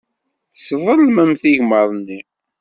[0.53, 2.19] Tselḍemt igmaḍ-nni.